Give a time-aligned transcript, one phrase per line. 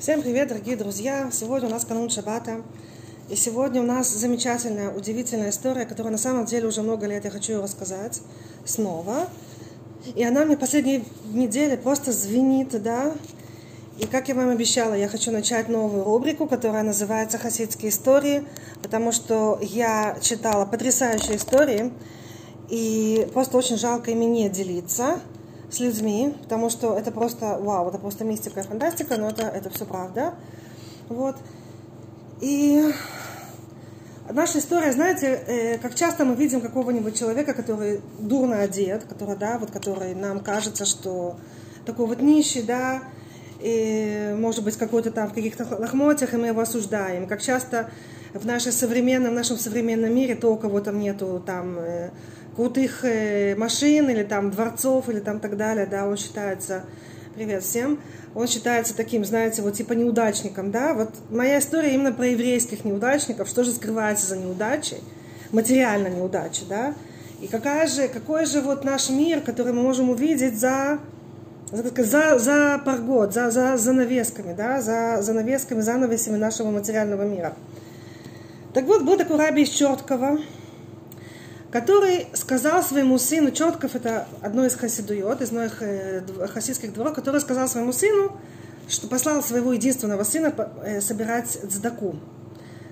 [0.00, 1.28] Всем привет, дорогие друзья!
[1.30, 2.62] Сегодня у нас канун Шаббата.
[3.28, 7.30] И сегодня у нас замечательная, удивительная история, которая на самом деле уже много лет я
[7.30, 8.22] хочу ее рассказать
[8.64, 9.28] снова.
[10.14, 13.12] И она мне последние недели просто звенит, да.
[13.98, 18.46] И как я вам обещала, я хочу начать новую рубрику, которая называется «Хасидские истории»,
[18.82, 21.92] потому что я читала потрясающие истории,
[22.70, 25.20] и просто очень жалко ими не делиться
[25.70, 29.70] с людьми, потому что это просто, вау, это просто мистика и фантастика, но это, это
[29.70, 30.34] все правда.
[31.08, 31.36] Вот.
[32.40, 32.92] И
[34.30, 39.58] наша история, знаете, э, как часто мы видим какого-нибудь человека, который дурно одет, который, да,
[39.58, 41.36] вот который нам кажется, что
[41.86, 43.02] такой вот нищий, да,
[43.60, 47.26] и, может быть, какой-то там в каких-то лохмотьях, и мы его осуждаем.
[47.26, 47.90] Как часто
[48.32, 52.10] в, нашей современном, в нашем современном мире то, у кого там нету там э,
[52.56, 56.84] крутых э, машин или там дворцов или там так далее, да, он считается,
[57.34, 58.00] привет всем,
[58.34, 63.48] он считается таким, знаете, вот типа неудачником, да, вот моя история именно про еврейских неудачников,
[63.48, 64.98] что же скрывается за неудачей,
[65.52, 66.94] материально неудачи, да,
[67.40, 70.98] и какая же, какой же вот наш мир, который мы можем увидеть за,
[71.72, 77.54] за, за, за паргод, за, за занавесками, да, за занавесками, занавесями нашего материального мира.
[78.74, 80.38] Так вот, был такой раби из Черткова,
[81.70, 87.40] который сказал своему сыну, Четков это одно из хасидует, из многих э, хасидских дворов, который
[87.40, 88.36] сказал своему сыну,
[88.88, 92.16] что послал своего единственного сына э, собирать цдаку.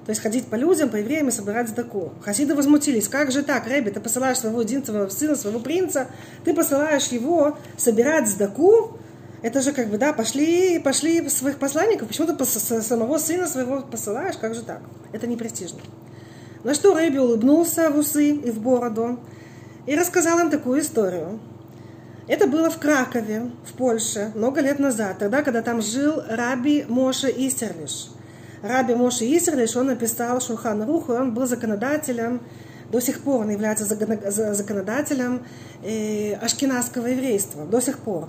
[0.07, 2.12] То есть ходить по людям, по евреям и собирать цдаку.
[2.23, 3.09] Хасиды возмутились.
[3.09, 6.07] Как же так, Рэби, ты посылаешь своего единственного сына, своего принца,
[6.45, 8.98] ты посылаешь его собирать цдаку,
[9.42, 14.37] это же как бы, да, пошли, пошли своих посланников, почему ты самого сына своего посылаешь,
[14.37, 14.81] как же так?
[15.13, 15.81] Это не престижно.
[16.64, 19.19] На что Рэби улыбнулся в усы и в бороду
[19.87, 21.39] и рассказал им такую историю.
[22.27, 27.31] Это было в Кракове, в Польше, много лет назад, тогда, когда там жил Раби Моше
[27.31, 28.11] Истерлиш.
[28.62, 32.41] Раби Моше Истерлиш, он написал Шурхан Руху, он был законодателем,
[32.91, 35.42] до сих пор он является законодателем
[35.83, 38.29] э, ашкенадского еврейства, до сих пор.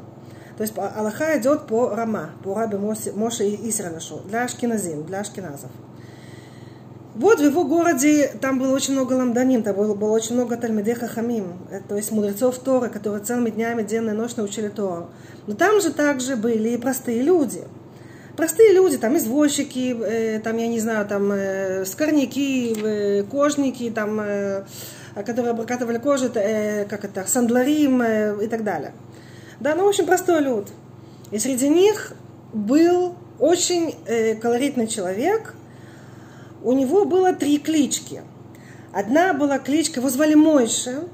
[0.57, 5.71] То есть Аллаха идет по Рама, по Раби Моше, Исерлишу, для ашкеназим, для ашкеназов.
[7.19, 11.09] Вот в его городе там было очень много ламданим, там было, было очень много тальмидеха
[11.09, 15.09] хамим, э, то есть мудрецов Торы, которые целыми днями, денно и ночь научили Тору.
[15.45, 17.65] Но там же также были и простые люди.
[18.37, 24.21] Простые люди, там извозчики, э, там, я не знаю, там э, скорняки, э, кожники, там,
[24.21, 24.63] э,
[25.13, 28.93] которые обрабатывали кожу, э, как это, сандларим э, и так далее.
[29.59, 30.69] Да, ну, очень простой люд.
[31.31, 32.13] И среди них
[32.53, 35.55] был очень э, колоритный человек–
[36.63, 38.21] у него было три клички.
[38.91, 41.05] Одна была кличка, его звали Мойша.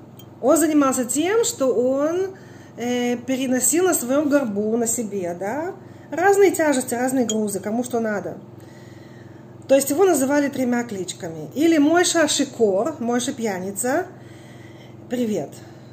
[0.42, 2.36] Он занимался тем, что он
[2.78, 5.74] э, переносил на своем горбу, на себе, да,
[6.12, 8.38] разные тяжести, разные грузы, кому что надо.
[9.68, 11.50] То есть его называли тремя кличками.
[11.56, 14.08] Или Мойша Шикор, Мойша Пьяница,
[15.10, 15.50] привет,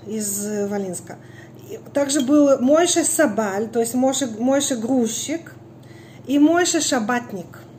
[0.07, 1.19] из Валинска.
[1.95, 5.55] Также был Мойша Сабаль, то есть Мойша, Мойша Грузчик,
[6.27, 7.61] и Мойша Шабатник–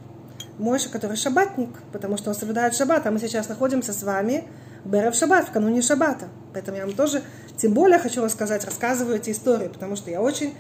[0.58, 4.46] Мойша, который шабатник, потому что он соблюдает шаббат, а мы сейчас находимся с вами
[4.84, 6.28] в Берев Шаббат, в кануне шаббата.
[6.54, 7.24] Поэтому я вам тоже,
[7.58, 10.54] тем более хочу рассказать, рассказываю эти истории, потому что я очень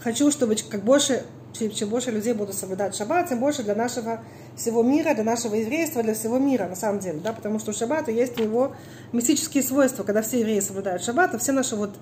[0.00, 4.20] хочу, чтобы как больше, чем больше людей будут соблюдать шаббат, тем больше для нашего
[4.56, 7.74] всего мира, для нашего еврейства, для всего мира, на самом деле, да, потому что у
[7.74, 8.76] шаббата есть у него
[9.12, 11.94] мистические свойства, когда все евреи соблюдают шаббат, а все наши вот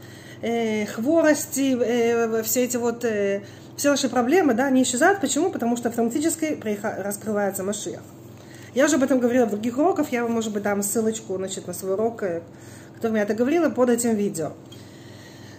[0.42, 3.42] э, хворости, э, все эти вот э,
[3.76, 5.20] все наши проблемы, да, не исчезают.
[5.20, 5.50] Почему?
[5.50, 8.02] Потому что автоматически раскрывается Машиах.
[8.74, 11.66] Я уже об этом говорила в других уроках, я вам, может быть, дам ссылочку значит,
[11.68, 12.42] на свой урок, э,
[12.96, 14.52] которым я это говорила, под этим видео.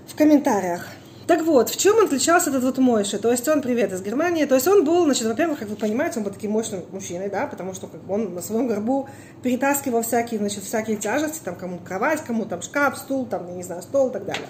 [0.07, 0.85] В комментариях.
[1.25, 3.17] Так вот, в чем отличался этот вот Мойши?
[3.17, 4.45] То есть он, привет, из Германии.
[4.45, 7.47] То есть он был, значит, во-первых, как вы понимаете, он был таким мощным мужчиной, да,
[7.47, 9.09] потому что как бы, он на своем горбу
[9.41, 13.63] перетаскивал всякие, значит, всякие тяжести, там, кому кровать, кому там шкаф, стул, там, я не
[13.63, 14.45] знаю, стол и так далее.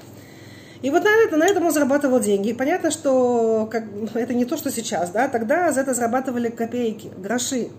[0.86, 2.50] И вот на, это, на этом он зарабатывал деньги.
[2.50, 7.10] И понятно, что как, это не то, что сейчас, да, тогда за это зарабатывали копейки,
[7.18, 7.70] гроши.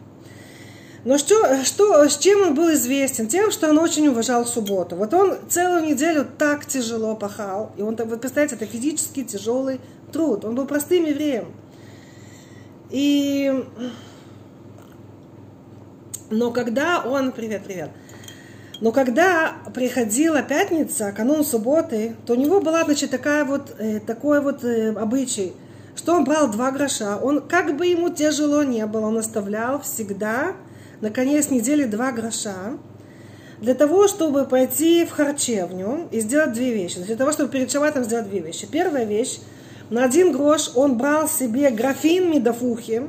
[1.05, 3.29] Но что, что, с чем он был известен?
[3.29, 4.97] Тем, что он очень уважал субботу.
[4.97, 7.70] Вот он целую неделю так тяжело пахал.
[7.76, 9.81] И он, вот представляете, это физически тяжелый
[10.12, 10.44] труд.
[10.44, 11.55] Он был простым евреем.
[12.91, 13.64] И...
[16.29, 17.31] Но когда он...
[17.31, 17.91] Привет, привет.
[18.81, 24.40] Но когда приходила пятница, канун субботы, то у него была, значит, такая вот, э, такой
[24.43, 25.55] вот э, обычай,
[25.94, 27.17] что он брал два гроша.
[27.17, 30.52] Он, как бы ему тяжело не было, он оставлял всегда
[31.00, 32.76] на конец недели два гроша
[33.61, 37.00] для того, чтобы пойти в харчевню и сделать две вещи.
[37.00, 38.69] Для того, чтобы перед шабатом сделать две вещи.
[38.70, 39.38] Первая вещь,
[39.88, 43.05] на один грош он брал себе графин медофухи.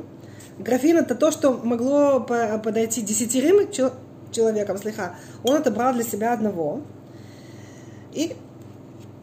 [0.58, 4.00] Графин это то, что могло подойти десятерым человеком,
[4.32, 5.14] слегка.
[5.44, 6.82] Он это брал для себя одного.
[8.12, 8.36] И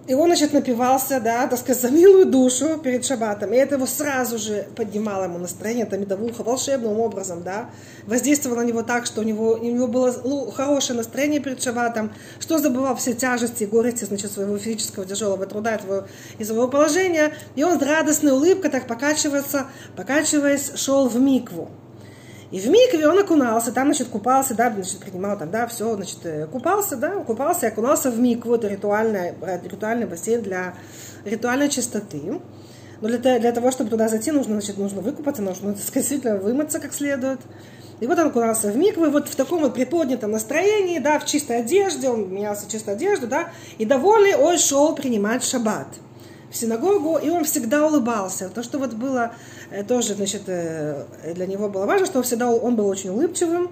[0.07, 3.51] и он, значит, напивался, да, так сказать, за милую душу перед шаббатом.
[3.53, 7.71] И это его сразу же поднимало ему настроение, это медовуха, волшебным образом, да.
[8.05, 12.13] Воздействовало на него так, что у него, у него было ну, хорошее настроение перед шаббатом,
[12.39, 16.07] что забывал все тяжести и горести, значит, своего физического тяжелого труда, этого,
[16.37, 17.33] из своего положения.
[17.55, 19.65] И он с радостной улыбкой так покачивается,
[19.95, 21.71] покачиваясь, шел в микву.
[22.55, 26.19] И в микве он окунался, там, значит, купался, да, значит, принимал там, да, все, значит,
[26.23, 30.73] э, купался, да, купался и окунался в микву, это ритуальный, э, ритуальный бассейн для
[31.25, 32.39] ритуальной чистоты.
[33.01, 36.37] Но для, для того, чтобы туда зайти, нужно, значит, нужно выкупаться, нужно, так сказать, действительно
[36.37, 37.41] вымыться как следует.
[37.99, 41.25] И вот он окунался в микву, и вот в таком вот приподнятом настроении, да, в
[41.25, 43.49] чистой одежде, он менялся в чистой одежде, да,
[43.79, 45.87] и довольный он шел принимать шаббат
[46.55, 48.49] синагогу, и он всегда улыбался.
[48.49, 49.33] То, что вот было
[49.71, 53.71] э, тоже, значит, э, для него было важно, что он всегда он был очень улыбчивым,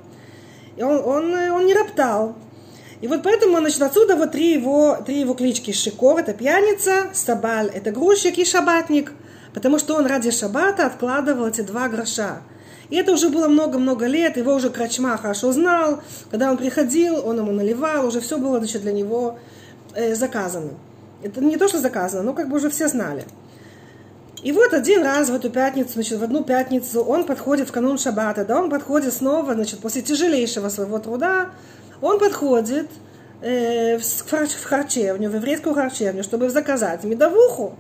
[0.76, 2.36] и он, он, э, он не роптал.
[3.02, 5.72] И вот поэтому, значит, отсюда вот три его, три его клички.
[5.72, 9.12] Шикор– это пьяница, Сабаль– это грузчик и шабатник,
[9.54, 12.42] потому что он ради шабата откладывал эти два гроша.
[12.90, 16.02] И это уже было много-много лет, его уже Крачма хорошо знал.
[16.32, 19.40] Когда он приходил, он ему наливал, уже все было значит, для него
[19.96, 20.72] э, заказано.
[21.24, 23.26] Это не то, что заказано, но как бы уже все знали.
[24.44, 27.98] И вот один раз в эту пятницу, значит, в одну пятницу он подходит в канун
[27.98, 31.52] Шаббата, да, он подходит снова, значит, после тяжелейшего своего труда,
[32.02, 32.90] он подходит
[33.42, 37.78] э, в харчевню, в еврейскую харчевню, чтобы заказать медовуху.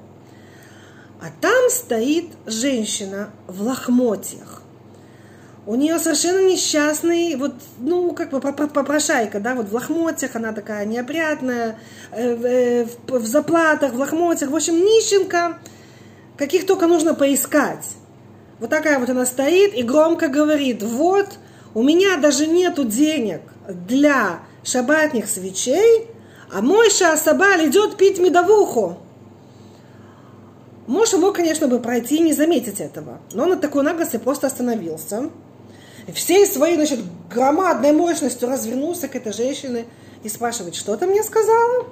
[1.22, 4.63] А там стоит женщина в лохмотьях
[5.66, 10.86] у нее совершенно несчастный, вот, ну, как бы попрошайка, да, вот в лохмотьях она такая
[10.86, 11.80] неопрятная,
[12.12, 15.60] э, в, в заплатах, в лохмотьях, в общем, нищенка,
[16.38, 17.88] каких только нужно поискать.
[18.60, 21.28] Вот такая вот она стоит и громко говорит, вот,
[21.74, 26.08] у меня даже нету денег для шабатных свечей,
[26.52, 28.98] а мой шаасабаль идет пить медовуху.
[30.88, 33.20] Моша мог, конечно, бы пройти и не заметить этого.
[33.32, 35.30] Но он от такой наглости просто остановился
[36.12, 37.00] всей своей, значит,
[37.32, 39.86] громадной мощностью развернулся к этой женщине
[40.24, 41.88] и спрашивает, что ты мне сказала?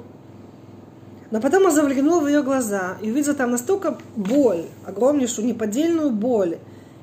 [1.32, 6.58] Но потом он заглянул в ее глаза и увидел там настолько боль, огромнейшую неподдельную боль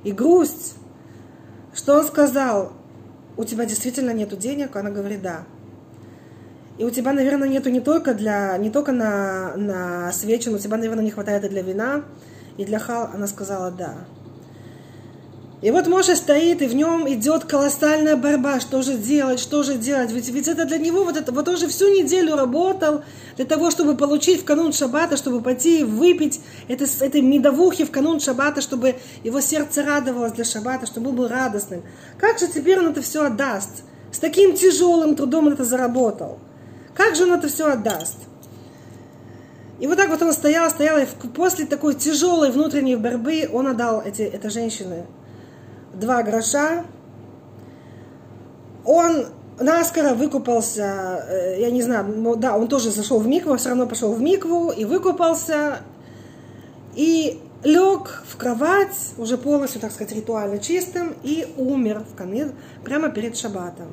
[0.05, 0.75] и грусть,
[1.75, 2.73] что он сказал,
[3.39, 4.77] у тебя действительно нету денег?
[4.77, 5.45] Она говорит, да.
[6.77, 10.59] И у тебя, наверное, нету не только, для, не только на, на свечи, но у
[10.59, 12.05] тебя, наверное, не хватает и для вина,
[12.57, 13.11] и для хал.
[13.15, 13.95] Она сказала, да.
[15.61, 19.75] И вот Моше стоит, и в нем идет колоссальная борьба, что же делать, что же
[19.75, 20.13] делать.
[20.13, 23.03] Ведь, ведь это для него, вот, это, вот он же всю неделю работал
[23.35, 27.91] для того, чтобы получить в канун шаббата, чтобы пойти и выпить это, этой медовухи в
[27.91, 31.83] канун шаббата, чтобы его сердце радовалось для шаббата, чтобы он был радостным.
[32.19, 33.83] Как же теперь он это все отдаст?
[34.13, 36.39] С таким тяжелым трудом он это заработал.
[36.95, 38.17] Как же он это все отдаст?
[39.81, 44.03] И вот так вот он стоял, стоял, и после такой тяжелой внутренней борьбы он отдал
[44.03, 45.05] эти, это женщины
[45.99, 46.85] Два гроша.
[48.85, 49.27] Он
[49.59, 54.13] наскоро выкупался, э, я не знаю, да, он тоже зашел в микву, все равно пошел
[54.13, 55.81] в микву и выкупался.
[56.95, 62.51] И лег в кровать, уже полностью, так сказать, ритуально чистым, и умер в конец,
[62.85, 63.89] прямо перед Шабатом.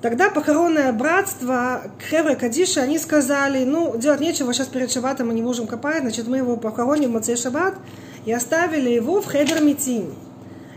[0.00, 5.42] Тогда похоронное братство Хевра Кадиша, они сказали, ну, делать нечего, сейчас перед Шабатом мы не
[5.42, 7.74] можем копать, значит, мы его похороним в Мацей Шаббат,
[8.28, 10.14] и оставили его в Хедер Митин.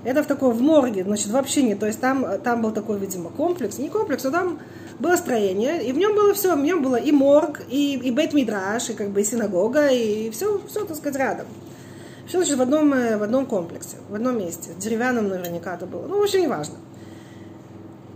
[0.05, 3.29] Это в такой, в морге, значит, вообще не, то есть там, там был такой, видимо,
[3.29, 4.59] комплекс, не комплекс, но там
[4.99, 8.31] было строение, и в нем было все, в нем было и морг, и, и бейт
[8.31, 11.45] мидраш, и как бы и синагога, и все, все, так сказать, рядом.
[12.25, 14.69] Все, значит, в одном, э, в одном комплексе, в одном месте.
[14.77, 16.07] Деревянном наверняка это было.
[16.07, 16.75] Ну, очень важно.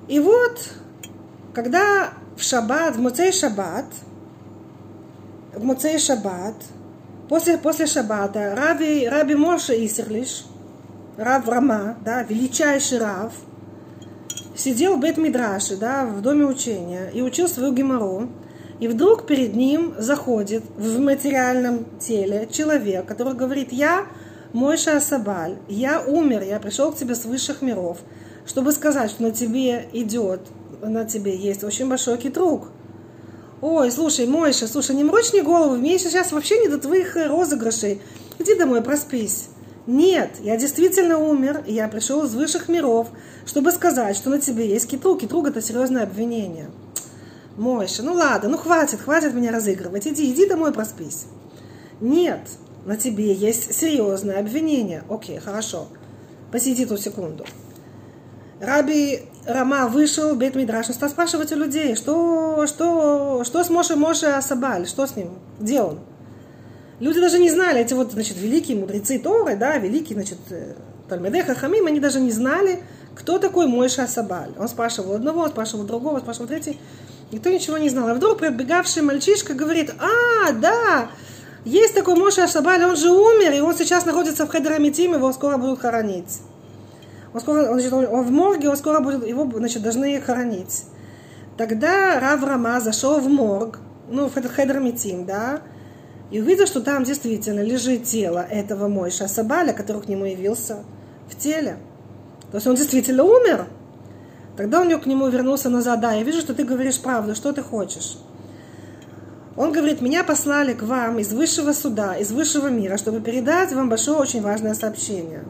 [0.08, 0.62] И вот,
[1.54, 3.88] когда в шаббат, в Муцей шаббат,
[5.54, 6.56] в Муцей шаббат,
[7.30, 10.46] после, после шаббата, Раби, Раби Моше Исерлиш,
[11.18, 13.34] Рав Рама, да, величайший Рав,
[14.56, 18.30] сидел в бет Мидраше, да, в доме учения, и учил свою гемору,
[18.80, 24.06] и вдруг перед ним заходит в материальном теле человек, который говорит, я
[24.54, 28.00] мой Шаасабаль, я умер, я пришел к тебе с высших миров,
[28.46, 30.42] чтобы сказать, что на тебе идет,
[30.82, 32.70] на тебе есть очень большой китрук.
[33.68, 38.00] Ой, слушай, Мойша, слушай, не мрочь мне голову, мне сейчас вообще не до твоих розыгрышей.
[38.38, 39.48] Иди домой, проспись.
[39.88, 43.08] Нет, я действительно умер, и я пришел из высших миров,
[43.44, 45.22] чтобы сказать, что на тебе есть китруг.
[45.22, 46.70] Китруг– это серьезное обвинение.
[47.58, 50.06] Мойша, ну ладно, ну хватит, хватит меня разыгрывать.
[50.06, 51.26] Иди, иди домой, проспись.
[52.00, 52.42] Нет,
[52.86, 55.02] на тебе есть серьезное обвинение.
[55.10, 55.88] Окей, хорошо.
[56.52, 57.48] Посиди тут секунду.
[58.60, 64.28] Раби Рама вышел Бет Мидраш, стал спрашивать у людей, что, что, что с Моше Моше
[64.28, 66.00] Асабаль, что с ним, где он?
[67.00, 70.74] Люди даже не знали, эти вот, значит, великие мудрецы Торы, да, великие, значит, э,
[71.08, 72.82] Тальмедей Хахамим, они даже не знали,
[73.16, 74.52] кто такой Мойша Асабаль.
[74.58, 76.80] Он спрашивал одного, спрашивал другого, спрашивал третий.
[77.32, 78.08] Никто ничего не знал.
[78.08, 81.10] А вдруг пробегавший мальчишка говорит, а, да,
[81.66, 85.58] есть такой Моша Асабаль, он же умер, и он сейчас находится в Хедерамитим, его скоро
[85.58, 86.40] будут хоронить
[87.36, 90.86] он, скоро, он, значит, он в морге, он скоро будет, его значит, должны хоронить.
[91.58, 95.60] Тогда Рав Рама зашел в морг, ну, в Хедер Митим, да,
[96.32, 100.78] и увидел, что там действительно лежит тело этого Мойша Сабаля, который к нему явился
[101.28, 101.78] в теле.
[102.52, 103.68] То есть он действительно умер.
[104.56, 106.00] Тогда он к нему вернулся назад.
[106.00, 107.36] Да, я вижу, что ты говоришь правду.
[107.36, 108.18] Что ты хочешь?
[109.58, 113.90] Он говорит, меня послали к вам из высшего суда, из высшего мира, чтобы передать вам
[113.90, 115.44] большое, очень важное сообщение.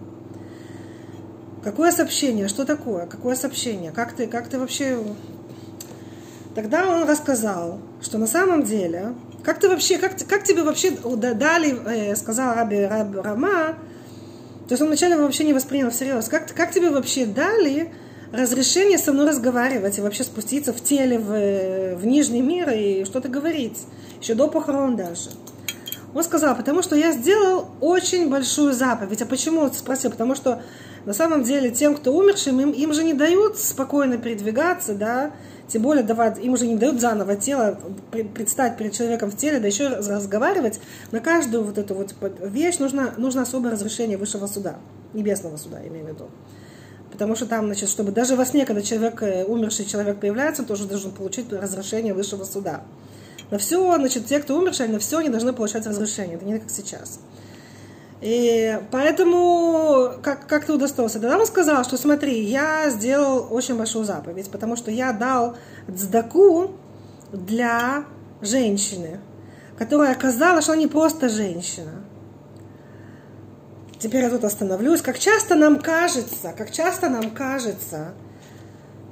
[1.65, 2.47] Какое сообщение?
[2.47, 3.07] Что такое?
[3.07, 3.91] Какое сообщение?
[3.91, 4.99] Как ты, как ты вообще...
[6.53, 11.75] Тогда он рассказал, что на самом деле, как ты вообще, как, как тебе вообще дали,
[12.11, 13.79] э, сказал Раби Раб Рама,
[14.67, 17.91] то есть он вначале вообще не воспринял всерьез, как, как тебе вообще дали
[18.31, 23.27] разрешение со мной разговаривать и вообще спуститься в теле, в, в нижний мир и что-то
[23.27, 23.81] говорить,
[24.21, 25.31] еще до похорон даже.
[26.13, 29.21] Он сказал, потому что я сделал очень большую заповедь.
[29.21, 29.69] А почему?
[29.73, 30.61] Спросил, потому что
[31.05, 35.31] на самом деле тем, кто умершим, им, им же не дают спокойно передвигаться, да,
[35.67, 37.79] тем более давать, им уже не дают заново тело
[38.33, 40.79] предстать перед человеком в теле, да еще разговаривать.
[41.11, 44.77] На каждую вот эту вот вещь нужно, нужно особое разрешение высшего суда,
[45.13, 46.29] небесного суда, имею в виду.
[47.11, 50.85] Потому что там, значит, чтобы даже во сне, когда человек, э, умерший человек появляется, тоже
[50.85, 52.81] должен получить разрешение высшего суда.
[53.51, 56.35] На все, значит, те, кто умершие, на все они должны получать разрешение.
[56.35, 57.19] Это не как сейчас.
[58.25, 61.19] И поэтому, как, как ты удостоился?
[61.19, 65.55] Тогда он сказал, что смотри, я сделал очень большую заповедь, потому что я дал
[65.95, 66.71] цдаку
[67.31, 68.05] для
[68.41, 69.19] женщины,
[69.77, 71.91] которая оказалась, что она не просто женщина.
[73.99, 75.03] Теперь я тут остановлюсь.
[75.03, 78.15] Как часто нам кажется, как часто нам кажется,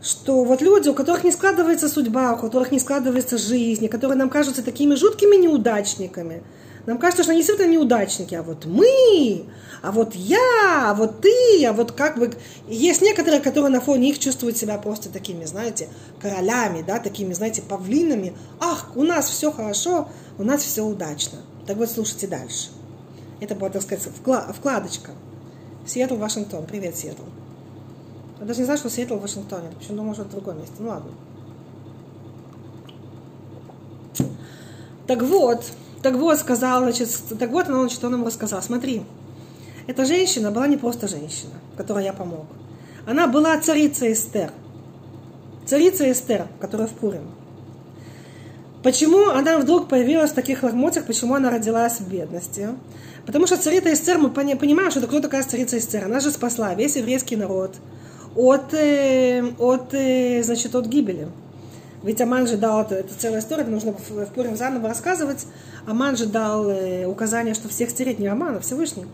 [0.02, 4.32] что вот люди, у которых не складывается судьба, у которых не складывается жизнь, которые нам
[4.32, 6.42] кажутся такими жуткими неудачниками–
[6.86, 9.46] нам кажется, что они действительно неудачники, а вот мы,
[9.82, 12.34] а вот я, а вот ты, а вот как бы...
[12.68, 15.88] Есть некоторые, которые на фоне их чувствуют себя просто такими, знаете,
[16.22, 18.34] королями, да, такими, знаете, павлинами.
[18.60, 21.40] Ах, у нас все хорошо, у нас все удачно.
[21.66, 22.70] Так вот, слушайте дальше.
[23.40, 24.06] Это была, так сказать,
[24.54, 25.12] вкладочка.
[25.86, 26.66] Сиэтл, Вашингтон.
[26.66, 27.24] Привет, Сиэтл.
[28.40, 29.70] Я даже не знаю, что Сиэтл в Вашингтоне.
[29.78, 30.76] Почему думал, что это в другом месте.
[30.80, 31.12] Ну ладно.
[35.08, 35.66] Так вот,
[36.04, 38.62] так вот, сказал, значит, так вот она, значит, он ему рассказал.
[38.62, 39.04] Смотри,
[39.88, 42.46] эта женщина была не просто женщина, которой я помог.
[43.08, 44.52] Она была царица Эстер.
[45.66, 47.32] Царица Эстер, которая в Пурим.
[48.84, 52.68] Почему она вдруг появилась в таких лохмотьях, почему она родилась в бедности?
[53.26, 56.04] Потому что царица Эстер, мы понимаем, что это кто такая царица Эстер.
[56.06, 57.76] Она же спасла весь еврейский народ
[58.36, 61.30] от, э, от, э, значит, от гибели.
[62.04, 65.48] Ведь Аман же дал, это, это целая история, нужно в, Пурим заново рассказывать.
[65.88, 69.06] Аман же дал э, указание, что всех стереть не Аман, а Всевышний.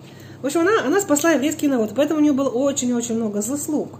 [0.41, 3.99] В общем, она, она спасла еврейский народ, поэтому у нее было очень-очень много заслуг.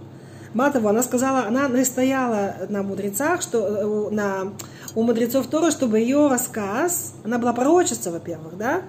[0.54, 4.52] Матова, она сказала, она настояла на мудрецах, что, э, на,
[4.96, 8.82] у мудрецов Тора, чтобы ее рассказ, она была пророчица, во-первых, да,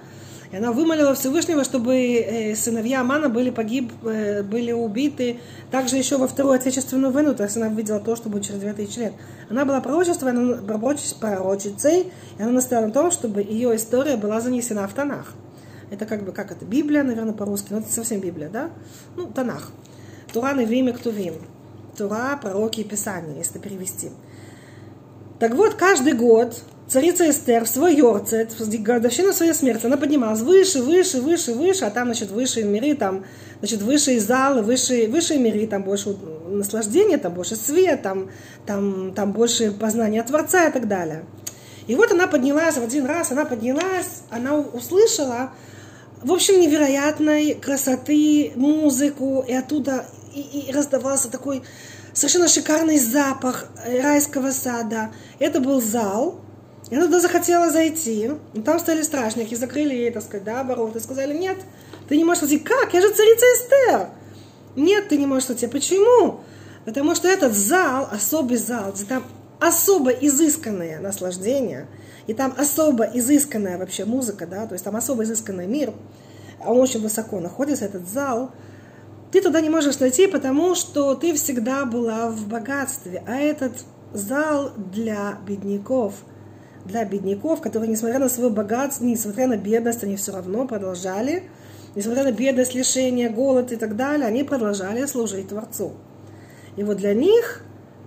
[0.52, 5.40] и она вымолила Всевышнего, чтобы э, сыновья Амана были, погиб, э, были убиты.
[5.70, 8.98] Также еще во Вторую Отечественную войну, то есть она видела то, что будет через 2000
[8.98, 9.14] лет.
[9.48, 15.32] Она была пророчицей, и она настояла на том, чтобы ее история была занесена в Танах.
[15.90, 18.70] Это как бы, как это, Библия, наверное, по-русски, но это совсем Библия, да?
[19.16, 19.72] Ну, Танах.
[20.34, 21.34] Тура, Невим Ктувим.
[21.96, 24.10] Тура, пророки и Писания, если перевести.
[25.38, 26.62] Так вот, каждый год
[26.92, 31.86] царица Эстер в свой Йорцет, в годовщину своей смерти, она поднималась выше, выше, выше, выше,
[31.86, 33.24] а там, значит, высшие миры, там,
[33.60, 36.14] значит, высшие залы, высшие, высшие миры, там больше
[36.48, 38.30] наслаждения, там больше света, там,
[38.66, 41.24] там, там больше познания Творца и так далее.
[41.86, 45.52] И вот она поднялась, в один раз она поднялась, она услышала,
[46.22, 51.62] в общем, невероятной красоты музыку, и оттуда и, и раздавался такой
[52.12, 55.10] совершенно шикарный запах райского сада.
[55.38, 56.42] Это был зал,
[56.92, 60.94] и она туда захотела зайти, и там стали стражники, закрыли ей, так сказать, да, оборот,
[60.94, 61.56] и сказали, нет,
[62.06, 62.58] ты не можешь войти.
[62.58, 62.92] Как?
[62.92, 64.08] Я же царица Эстер.
[64.76, 65.66] Нет, ты не можешь войти.
[65.68, 66.40] Почему?
[66.84, 69.24] Потому что этот зал, особый зал, где там
[69.58, 71.86] особо изысканное наслаждение,
[72.26, 75.94] и там особо изысканная вообще музыка, да, то есть там особо изысканный мир,
[76.60, 78.50] а он очень высоко находится, этот зал,
[79.30, 83.72] ты туда не можешь найти, потому что ты всегда была в богатстве, а этот
[84.12, 86.16] зал для бедняков,
[86.84, 91.44] для бедняков, которые, несмотря на свое богатство, несмотря на бедность, они все равно продолжали,
[91.94, 95.92] несмотря на бедность, лишение, голод и так далее, они продолжали служить Творцу.
[96.76, 97.64] И вот для них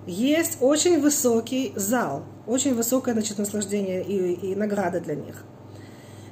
[0.08, 5.44] есть очень высокий зал, очень высокое значит, наслаждение и, и награда для них.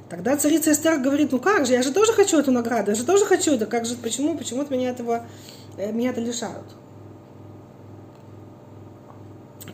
[0.08, 3.04] Тогда царица Эстер говорит, ну как же, я же тоже хочу эту награду, я же
[3.04, 5.26] тоже хочу это, как же, почему, почему от меня этого,
[5.76, 6.66] э, меня это лишают?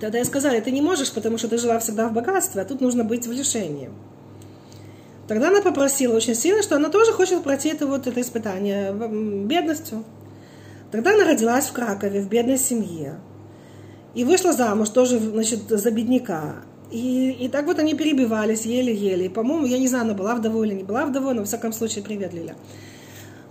[0.00, 2.80] Тогда я сказала, ты не можешь, потому что ты жила всегда в богатстве, а тут
[2.80, 3.90] нужно быть в лишении.
[5.28, 8.92] Тогда она попросила очень сильно, что она тоже хочет пройти это, вот, это испытание
[9.44, 10.04] бедностью.
[10.90, 13.20] Тогда она родилась в Кракове, в бедной семье.
[14.14, 16.56] И вышла замуж тоже, значит, за бедняка.
[16.90, 19.26] И, и так вот они перебивались еле-еле.
[19.26, 21.72] И, по-моему, я не знаю, она была вдовой или не была вдовой, но, в всяком
[21.72, 22.56] случае, привет, Лиля.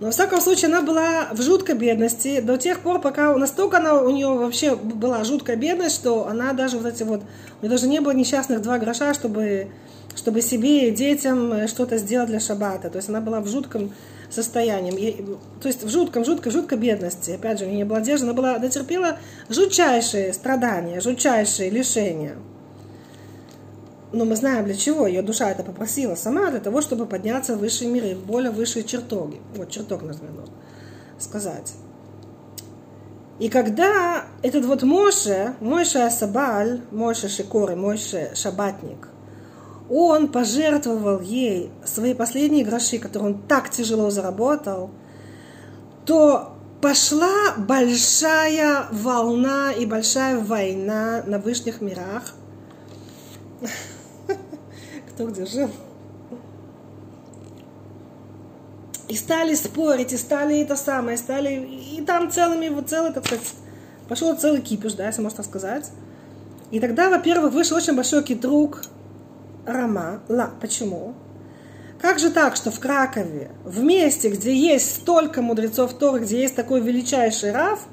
[0.00, 4.00] Но, в всяком случае, она была в жуткой бедности до тех пор, пока настолько она,
[4.00, 7.20] у нее вообще была жуткая бедность, что она даже вот эти вот,
[7.60, 9.68] у нее даже не было несчастных два гроша, чтобы,
[10.16, 12.88] чтобы себе и детям что-то сделать для шаббата.
[12.88, 13.92] То есть она была в жутком
[14.30, 15.36] состоянием.
[15.60, 17.32] То есть в жутком, жуткой, жуткой бедности.
[17.32, 19.18] Опять же, у нее не была одежды, она была, дотерпела
[19.50, 22.36] жутчайшие страдания, жутчайшие лишения.
[24.12, 25.06] Но мы знаем для чего.
[25.06, 28.84] Ее душа это попросила сама, для того, чтобы подняться в высшие миры, в более высшие
[28.84, 29.40] чертоги.
[29.54, 30.44] Вот чертог назовем
[31.18, 31.74] сказать.
[33.38, 39.08] И когда этот вот Моше, Моше Асабаль, Моше Шикор и Моше Шабатник,
[39.88, 44.90] он пожертвовал ей свои последние гроши, которые он так тяжело заработал,
[46.04, 52.34] то пошла большая волна и большая война на высших мирах.
[55.20, 55.68] Кто где жил?
[59.06, 61.62] И стали спорить, и стали это самое, стали,
[61.94, 63.44] и там целыми, вот целый, так сказать,
[64.08, 65.90] пошел целый кипиш, да, если можно так сказать.
[66.70, 68.80] И тогда, во-первых, вышел очень большой китрук
[69.66, 70.22] Рама.
[70.30, 70.52] Ла.
[70.58, 71.12] Почему?
[72.00, 76.56] Как же так, что в Кракове, в месте, где есть столько мудрецов Торы, где есть
[76.56, 77.86] такой величайший Рав,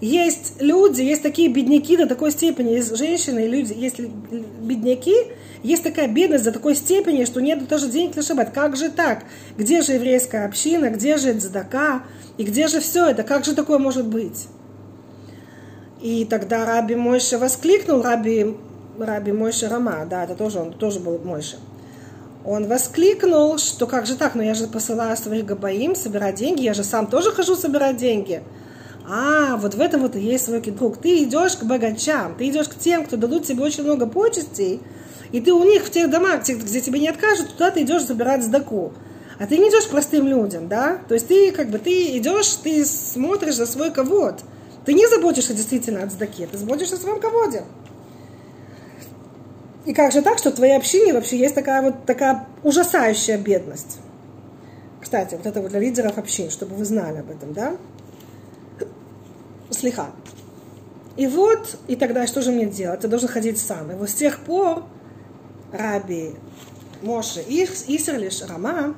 [0.00, 5.14] есть люди, есть такие бедняки до такой степени, есть женщины, люди, есть бедняки,
[5.62, 8.50] есть такая бедность до такой степени, что нет даже денег на шаббат.
[8.50, 9.24] Как же так?
[9.56, 10.90] Где же еврейская община?
[10.90, 12.02] Где же Цдака?
[12.36, 13.24] И где же все это?
[13.24, 14.46] Как же такое может быть?
[16.00, 18.54] И тогда Раби Мойша воскликнул, Раби
[18.98, 21.56] Раби Мойша Рама, да, это тоже он, тоже был Мойша.
[22.44, 26.74] Он воскликнул, что как же так, но я же посылаю своих габаим собирать деньги, я
[26.74, 28.42] же сам тоже хожу собирать деньги.
[29.10, 30.98] А, вот в этом вот и есть свой друг.
[30.98, 34.82] Ты идешь к богачам, ты идешь к тем, кто дадут тебе очень много почестей,
[35.32, 38.44] и ты у них в тех домах, где тебе не откажут, туда ты идешь забирать
[38.44, 38.92] сдаку.
[39.38, 40.98] А ты не идешь к простым людям, да?
[41.08, 44.40] То есть ты как бы ты идешь, ты смотришь за свой ковод.
[44.84, 47.64] Ты не заботишься действительно о сдаке, ты заботишься о своем ководе.
[49.86, 53.98] И как же так, что в твоей общине вообще есть такая вот такая ужасающая бедность?
[55.00, 57.76] Кстати, вот это вот для лидеров общин, чтобы вы знали об этом, да?
[59.78, 60.10] Слиха.
[61.16, 63.02] И вот, и тогда что же мне делать?
[63.02, 63.90] Я должен ходить сам.
[63.90, 64.84] И вот с тех пор
[65.72, 66.34] Раби
[67.02, 68.94] Моше Исерлиш Рама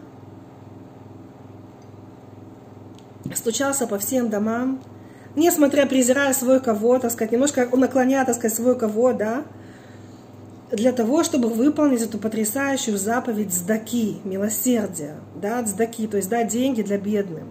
[3.35, 4.83] стучался по всем домам,
[5.37, 9.45] несмотря презирая свой кого, так сказать, немножко наклоняя, так сказать, свой кого, да,
[10.71, 16.83] для того, чтобы выполнить эту потрясающую заповедь сдаки, милосердия, да, сдаки, то есть дать деньги
[16.83, 17.49] для бедным.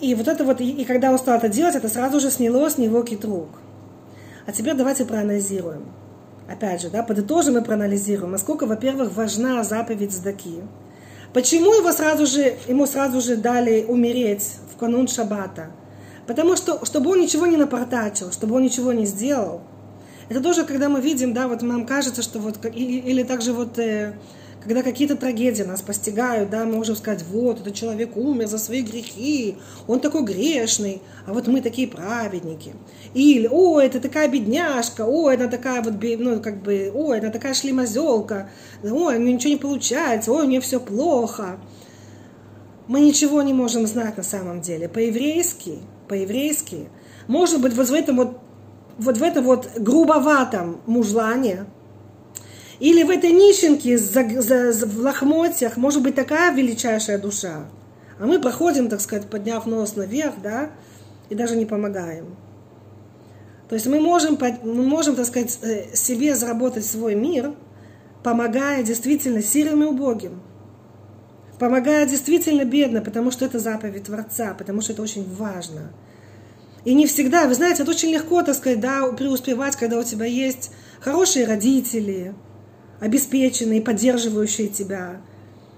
[0.00, 2.78] И вот это вот, и, когда он стал это делать, это сразу же сняло с
[2.78, 3.48] него китрук.
[4.46, 5.86] А теперь давайте проанализируем.
[6.48, 10.62] Опять же, да, подытожим и проанализируем, насколько, во-первых, важна заповедь сдаки.
[11.34, 15.70] Почему его сразу же, ему сразу же дали умереть в канун Шаббата?
[16.26, 19.60] Потому что, чтобы он ничего не напортачил, чтобы он ничего не сделал–
[20.28, 24.14] это тоже, когда мы видим, да, вот нам кажется, что вот, или также вот, э,
[24.62, 28.82] когда какие-то трагедии нас постигают, да, мы можем сказать, вот, этот человек умер за свои
[28.82, 32.74] грехи, он такой грешный, а вот мы такие праведники.
[33.14, 37.54] Или, о, это такая бедняжка, о, она такая вот, ну, как бы, о, она такая
[37.54, 38.50] шлемозелка,
[38.82, 41.58] ой, у нее ничего не получается, ой, у нее все плохо.
[42.88, 44.88] Мы ничего не можем знать на самом деле.
[44.88, 46.88] По-еврейски, по-еврейски,
[47.26, 48.38] может быть, вот в этом вот
[48.98, 51.66] вот в этом вот грубоватом мужлане,
[52.80, 57.66] или в этой нищенке за, за, за, в лохмотьях может быть такая величайшая душа.
[58.20, 60.70] А мы проходим, так сказать, подняв нос наверх, да,
[61.28, 62.36] и даже не помогаем.
[63.68, 67.54] То есть мы можем, мы можем, так сказать, э, себе заработать свой мир,
[68.22, 70.40] помогая действительно сирым и убогим.
[71.58, 75.90] Помогая действительно бедно, потому что это заповедь Творца, потому что это очень важно.
[76.84, 80.26] И не всегда, вы знаете, это очень легко, так сказать, да, преуспевать, когда у тебя
[80.26, 82.34] есть хорошие родители,
[83.00, 85.20] обеспеченные, поддерживающие тебя.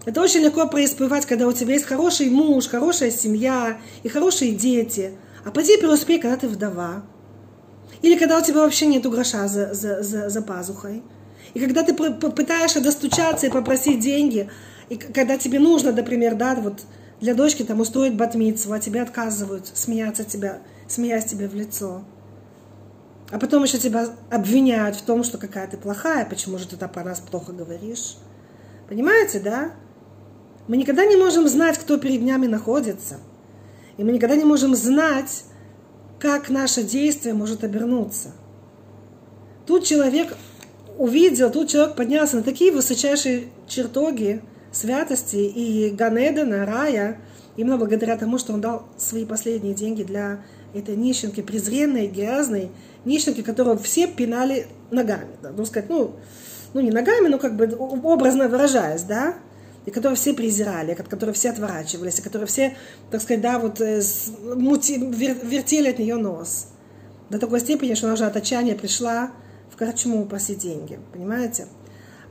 [0.07, 5.13] Это очень легко преуспевать, когда у тебя есть хороший муж, хорошая семья и хорошие дети.
[5.45, 7.03] А поди преуспей, когда ты вдова.
[8.03, 11.03] Или когда у тебя вообще нет гроша за, за, за, за пазухой.
[11.53, 14.49] И когда ты пытаешься достучаться и попросить деньги,
[14.89, 16.83] и когда тебе нужно, например, да, вот
[17.21, 22.03] для дочки там устроить батмицу, а тебе отказывают, смеяться тебя, смеясь тебе в лицо.
[23.31, 26.93] А потом еще тебя обвиняют в том, что какая ты плохая, почему же ты так
[26.93, 28.17] про нас плохо говоришь.
[28.89, 29.73] Понимаете, да?
[30.67, 33.19] Мы никогда не можем знать, кто перед нами находится.
[33.97, 35.45] И мы никогда не можем знать,
[36.19, 38.33] как наше действие может обернуться.
[39.67, 40.37] Тут человек
[40.99, 47.19] увидел, тут человек поднялся на такие высочайшие чертоги святости и Ганедена, рая,
[47.57, 50.43] именно благодаря тому, что он дал свои последние деньги для
[50.75, 52.71] этой нищенки, презренной, грязной
[53.05, 55.31] нищенки, которую все пинали ногами.
[55.43, 56.17] Да, ну, сказать, ну,
[56.75, 59.35] ну, не ногами, но как бы образно выражаясь, да,
[59.87, 62.77] и которые все презирали, от которой все отворачивались, и которые все,
[63.11, 64.03] так сказать, да, вот э,
[64.55, 66.69] мути, вертели от нее нос.
[67.31, 69.31] До такой степени, что она уже от отчаяния пришла
[69.71, 71.69] в корчму просить деньги, понимаете?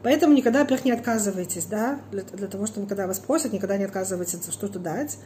[0.03, 3.83] Поэтому никогда, во-первых, не отказывайтесь, да, для, для того, чтобы когда вас просят, никогда не
[3.83, 5.17] отказывайтесь что-то дать.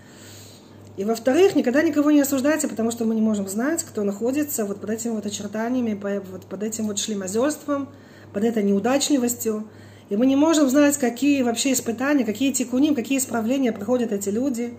[0.95, 4.79] И во-вторых, никогда никого не осуждайте, потому что мы не можем знать, кто находится вот
[4.79, 5.99] под этими вот очертаниями,
[6.31, 7.89] вот под этим вот шлемозерством,
[8.31, 9.67] под этой неудачливостью.
[10.09, 14.75] И мы не можем знать, какие вообще испытания, какие тикуним, какие исправления проходят эти люди,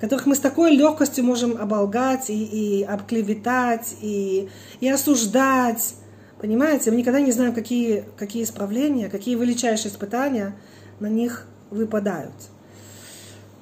[0.00, 5.94] которых мы с такой легкостью можем оболгать и, и обклеветать, и, и осуждать.
[6.40, 10.54] Понимаете, мы никогда не знаем, какие, какие исправления, какие величайшие испытания
[11.00, 12.34] на них выпадают.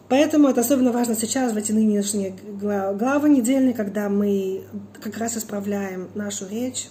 [0.08, 4.62] Поэтому это особенно важно сейчас, в эти нынешние главы недельные, когда мы
[5.02, 6.88] как раз исправляем нашу речь,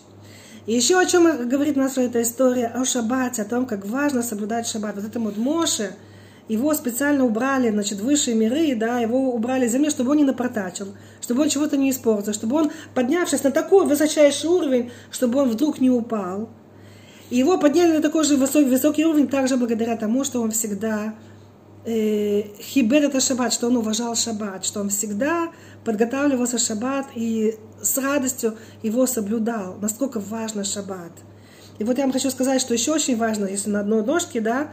[0.65, 4.67] и еще о чем говорит наша эта история, о шаббате, о том, как важно соблюдать
[4.67, 4.95] шаббат.
[4.95, 5.91] Вот этому вот Моше,
[6.47, 10.87] его специально убрали, значит, высшие миры, да, его убрали из земли, чтобы он не напортачил,
[11.21, 15.79] чтобы он чего-то не испортил, чтобы он, поднявшись на такой высочайший уровень, чтобы он вдруг
[15.79, 16.49] не упал.
[17.29, 21.13] И его подняли на такой же высокий, высокий уровень, также благодаря тому, что он всегда
[21.85, 25.51] хибер это шаббат, что он уважал шаббат, что он всегда
[25.83, 29.77] подготавливался шаббат и с радостью его соблюдал.
[29.79, 31.11] Насколько важно шаббат.
[31.77, 34.71] И вот я вам хочу сказать, что еще очень важно, если на одной ножке, да,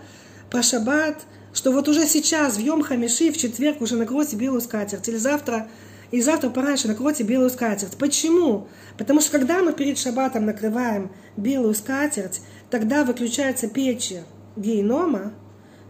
[0.50, 1.22] про шаббат,
[1.52, 5.68] что вот уже сейчас, в Йом Хамиши, в четверг уже накройте белую скатерть, или завтра,
[6.10, 7.96] и завтра пораньше накройте белую скатерть.
[7.98, 8.68] Почему?
[8.96, 14.22] Потому что когда мы перед шаббатом накрываем белую скатерть, тогда выключается печи
[14.56, 15.32] гейнома,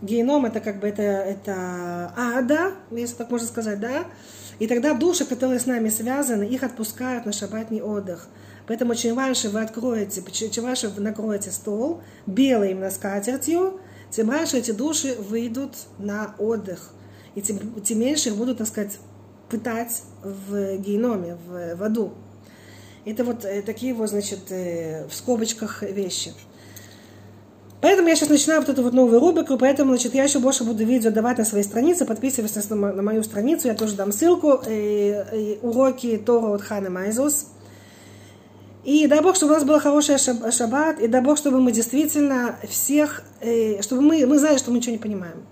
[0.02, 4.04] Геном это как бы это, это ада, если так можно сказать, да?
[4.58, 8.28] И тогда души, которые с нами связаны, их отпускают на шаббатный отдых.
[8.66, 14.58] Поэтому чем раньше вы откроете, чем раньше вы накроете стол белым на скатертью, тем раньше
[14.58, 16.92] эти души выйдут на отдых.
[17.34, 18.98] И тем, тем меньше их будут, так сказать,
[19.48, 22.12] пытать в геноме, в, в аду.
[23.04, 26.32] Это вот э, такие вот, значит, э, в скобочках вещи.
[27.82, 30.84] Поэтому я сейчас начинаю вот эту вот новую рубрику, поэтому, значит, я еще больше буду
[30.84, 35.20] видео давать на своей странице, подписывайтесь на, на мою страницу, я тоже дам ссылку, и,
[35.32, 37.48] и уроки Тора от Ханы Майзус.
[38.84, 42.54] И дай Бог, чтобы у нас был хороший шаббат, и дай Бог, чтобы мы действительно
[42.68, 43.24] всех,
[43.80, 45.42] чтобы мы, мы знали, что мы ничего не понимаем.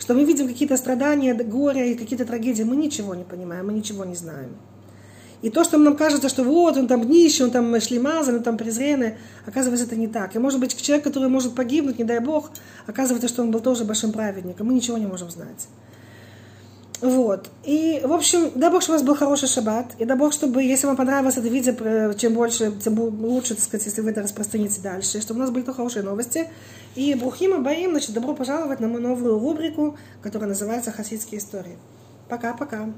[0.00, 4.04] Что мы видим какие-то страдания, горе и какие-то трагедии, мы ничего не понимаем, мы ничего
[4.04, 4.56] не знаем.
[5.42, 8.56] И то, что нам кажется, что вот он там нищий, он там шлемазан, он там
[8.56, 9.14] презренный,
[9.46, 10.34] оказывается, это не так.
[10.34, 12.50] И может быть, человек, который может погибнуть, не дай бог,
[12.86, 14.66] оказывается, что он был тоже большим праведником.
[14.66, 15.68] Мы ничего не можем знать.
[17.00, 17.48] Вот.
[17.64, 19.94] И, в общем, дай Бог, чтобы у вас был хороший шаббат.
[19.98, 23.86] И дай Бог, чтобы, если вам понравилось это видео, чем больше, тем лучше, так сказать,
[23.86, 25.20] если вы это распространите дальше.
[25.20, 26.48] Чтобы у нас были то хорошие новости.
[26.96, 31.78] И Брухима Баим, значит, добро пожаловать на мою новую рубрику, которая называется «Хасидские истории».
[32.28, 32.90] Пока-пока.